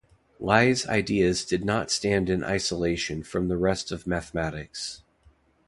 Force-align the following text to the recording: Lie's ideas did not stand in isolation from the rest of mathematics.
Lie's 0.39 0.87
ideas 0.87 1.45
did 1.45 1.63
not 1.63 1.91
stand 1.91 2.27
in 2.27 2.43
isolation 2.43 3.21
from 3.21 3.49
the 3.49 3.57
rest 3.57 3.91
of 3.91 4.07
mathematics. 4.07 5.03